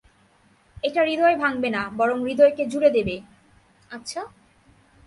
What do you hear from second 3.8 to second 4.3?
আচ্ছা।